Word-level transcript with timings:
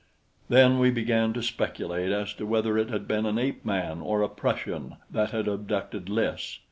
Then 0.49 0.79
we 0.79 0.89
began 0.89 1.31
to 1.33 1.43
speculate 1.43 2.11
as 2.11 2.33
to 2.33 2.47
whether 2.47 2.75
it 2.75 2.89
had 2.89 3.07
been 3.07 3.27
an 3.27 3.37
ape 3.37 3.63
man 3.63 4.01
or 4.01 4.23
a 4.23 4.29
Prussian 4.29 4.95
that 5.11 5.29
had 5.29 5.47
abducted 5.47 6.09
Lys. 6.09 6.57